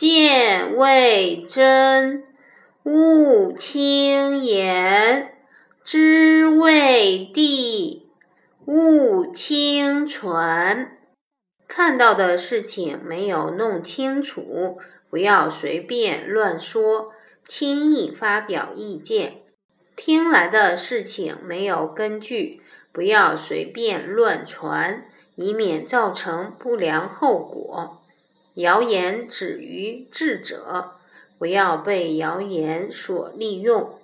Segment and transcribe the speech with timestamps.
[0.00, 2.22] 见未真，
[2.84, 5.26] 勿轻言；
[5.84, 8.08] 知未地，
[8.66, 10.96] 勿轻传。
[11.66, 14.78] 看到的事情没有弄清楚，
[15.10, 17.10] 不要随便乱说，
[17.42, 19.42] 轻易发表意见；
[19.96, 22.62] 听来的事情没有根据，
[22.92, 25.02] 不要随便乱传，
[25.34, 28.04] 以免造成不良后果。
[28.54, 30.92] 谣言止于智者，
[31.38, 33.98] 不要被谣言所利用。